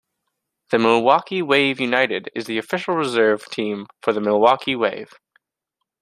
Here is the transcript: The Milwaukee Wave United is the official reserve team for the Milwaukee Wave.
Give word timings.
The 0.71 0.79
Milwaukee 0.79 1.43
Wave 1.43 1.79
United 1.79 2.31
is 2.33 2.45
the 2.47 2.57
official 2.57 2.95
reserve 2.95 3.45
team 3.51 3.85
for 4.01 4.13
the 4.13 4.19
Milwaukee 4.19 4.75
Wave. 4.75 5.13